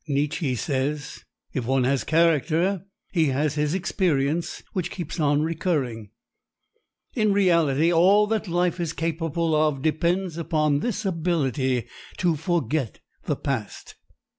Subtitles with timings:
[0.07, 1.23] Nietzsche says:
[1.53, 6.09] "If one has character he has his experience which keeps on recurring."
[7.13, 11.87] In reality all that life is capable of depends upon this ability
[12.17, 13.93] to forget the past.